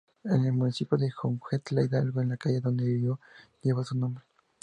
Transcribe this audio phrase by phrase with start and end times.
[0.23, 3.19] En el municipio de Huejutla, Hidalgo, la calle donde vivió
[3.61, 4.23] lleva su nombre.